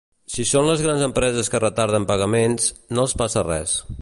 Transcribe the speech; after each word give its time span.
Si 0.35 0.45
són 0.51 0.69
les 0.69 0.81
grans 0.85 1.03
empreses 1.09 1.53
que 1.55 1.63
retarden 1.65 2.09
pagaments, 2.13 2.69
no 2.97 3.07
els 3.09 3.19
passa 3.23 3.49
res. 3.53 3.81